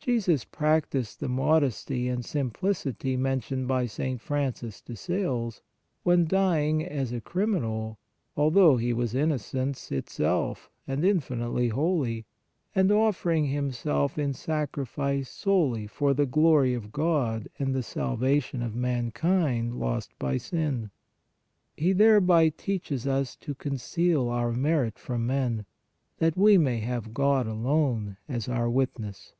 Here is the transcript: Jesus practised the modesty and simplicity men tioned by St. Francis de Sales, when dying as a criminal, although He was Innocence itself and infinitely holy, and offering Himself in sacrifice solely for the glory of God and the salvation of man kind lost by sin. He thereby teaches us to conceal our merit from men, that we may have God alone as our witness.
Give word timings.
Jesus 0.00 0.44
practised 0.44 1.18
the 1.18 1.26
modesty 1.28 2.06
and 2.06 2.24
simplicity 2.24 3.16
men 3.16 3.40
tioned 3.40 3.66
by 3.66 3.86
St. 3.86 4.20
Francis 4.20 4.80
de 4.80 4.94
Sales, 4.94 5.62
when 6.04 6.28
dying 6.28 6.84
as 6.86 7.12
a 7.12 7.20
criminal, 7.20 7.98
although 8.36 8.76
He 8.76 8.92
was 8.92 9.16
Innocence 9.16 9.90
itself 9.90 10.70
and 10.86 11.04
infinitely 11.04 11.70
holy, 11.70 12.24
and 12.72 12.92
offering 12.92 13.46
Himself 13.46 14.16
in 14.16 14.32
sacrifice 14.32 15.28
solely 15.28 15.88
for 15.88 16.14
the 16.14 16.24
glory 16.24 16.72
of 16.72 16.92
God 16.92 17.48
and 17.58 17.74
the 17.74 17.82
salvation 17.82 18.62
of 18.62 18.76
man 18.76 19.10
kind 19.10 19.74
lost 19.74 20.16
by 20.20 20.36
sin. 20.36 20.92
He 21.76 21.92
thereby 21.92 22.50
teaches 22.50 23.08
us 23.08 23.34
to 23.38 23.56
conceal 23.56 24.28
our 24.28 24.52
merit 24.52 25.00
from 25.00 25.26
men, 25.26 25.66
that 26.18 26.36
we 26.36 26.56
may 26.58 26.78
have 26.78 27.12
God 27.12 27.48
alone 27.48 28.18
as 28.28 28.48
our 28.48 28.70
witness. 28.70 29.32